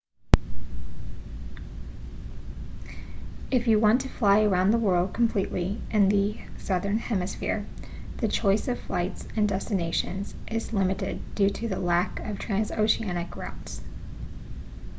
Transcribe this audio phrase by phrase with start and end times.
[3.51, 7.67] if you want to fly around the world completely in the southern hemisphere
[8.17, 13.81] the choice of flights and destinations is limited due to the lack of transoceanic routes